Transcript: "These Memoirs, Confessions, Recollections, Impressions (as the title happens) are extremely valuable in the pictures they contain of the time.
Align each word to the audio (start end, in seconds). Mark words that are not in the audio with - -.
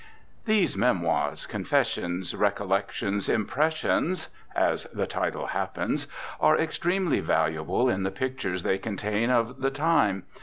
"These 0.45 0.75
Memoirs, 0.75 1.45
Confessions, 1.45 2.33
Recollections, 2.35 3.29
Impressions 3.29 4.29
(as 4.55 4.85
the 4.85 5.05
title 5.05 5.45
happens) 5.45 6.07
are 6.39 6.57
extremely 6.57 7.19
valuable 7.19 7.87
in 7.87 8.01
the 8.01 8.09
pictures 8.09 8.63
they 8.63 8.79
contain 8.79 9.29
of 9.29 9.59
the 9.61 9.69
time. 9.69 10.23